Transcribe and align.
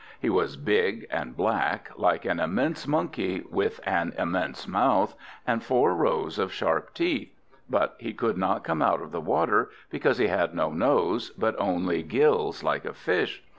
He 0.19 0.31
was 0.31 0.57
big 0.57 1.05
and 1.11 1.37
black, 1.37 1.91
like 1.95 2.25
an 2.25 2.39
immense 2.39 2.87
monkey, 2.87 3.43
with 3.51 3.79
an 3.85 4.13
immense 4.17 4.67
mouth, 4.67 5.13
and 5.45 5.61
four 5.63 5.93
rows 5.93 6.39
of 6.39 6.51
sharp 6.51 6.95
teeth; 6.95 7.31
but 7.69 7.97
he 7.99 8.11
could 8.11 8.35
not 8.35 8.63
come 8.63 8.81
out 8.81 9.03
of 9.03 9.11
the 9.11 9.21
water, 9.21 9.69
because 9.91 10.17
he 10.17 10.25
had 10.25 10.55
no 10.55 10.71
nose, 10.71 11.29
but 11.29 11.55
only 11.59 12.01
gills 12.01 12.63
like 12.63 12.83
a 12.83 12.93
fish. 12.93 13.43